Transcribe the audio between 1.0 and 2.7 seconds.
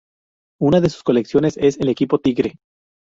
colecciones es El equipo tigre.